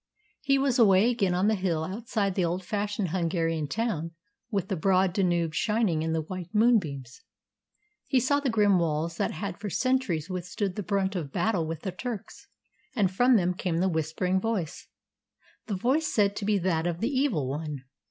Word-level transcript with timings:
He 0.41 0.57
was 0.57 0.79
away 0.79 1.11
again 1.11 1.35
on 1.35 1.47
the 1.47 1.53
hill 1.53 1.83
outside 1.85 2.33
the 2.33 2.43
old 2.43 2.65
fashioned 2.65 3.09
Hungarian 3.09 3.67
town, 3.67 4.15
with 4.49 4.67
the 4.67 4.75
broad 4.75 5.13
Danube 5.13 5.53
shining 5.53 6.01
in 6.01 6.11
the 6.11 6.23
white 6.23 6.49
moonbeams. 6.55 7.21
He 8.07 8.19
saw 8.19 8.39
the 8.39 8.49
grim 8.49 8.79
walls 8.79 9.17
that 9.17 9.29
had 9.29 9.59
for 9.59 9.69
centuries 9.69 10.27
withstood 10.27 10.75
the 10.75 10.81
brunt 10.81 11.15
of 11.15 11.31
battle 11.31 11.67
with 11.67 11.81
the 11.81 11.91
Turks, 11.91 12.47
and 12.95 13.11
from 13.11 13.35
them 13.35 13.53
came 13.53 13.77
the 13.77 13.87
whispering 13.87 14.41
voice 14.41 14.87
the 15.67 15.75
voice 15.75 16.07
said 16.11 16.35
to 16.37 16.45
be 16.45 16.57
that 16.57 16.87
of 16.87 16.99
the 16.99 17.09
Evil 17.11 17.47
One. 17.47 17.83